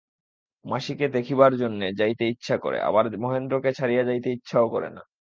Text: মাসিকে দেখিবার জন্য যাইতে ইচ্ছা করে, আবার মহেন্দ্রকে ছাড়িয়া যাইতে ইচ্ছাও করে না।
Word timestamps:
মাসিকে 0.65 1.05
দেখিবার 1.15 1.53
জন্য 1.57 1.81
যাইতে 1.99 2.23
ইচ্ছা 2.27 2.55
করে, 2.57 2.77
আবার 2.81 3.05
মহেন্দ্রকে 3.17 3.71
ছাড়িয়া 3.79 4.03
যাইতে 4.09 4.29
ইচ্ছাও 4.31 4.67
করে 4.69 4.89
না। 4.91 5.01